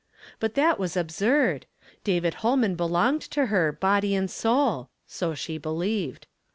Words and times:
Hut 0.41 0.55
that 0.55 0.79
was 0.79 0.97
absurd! 0.97 1.67
David 2.03 2.37
liolman 2.41 2.75
belonged 2.75 3.21
to 3.29 3.45
her, 3.53 3.71
body 3.71 4.15
and 4.15 4.31
soul— 4.31 4.89
so 5.05 5.35
she 5.35 5.59
believed. 5.59 6.25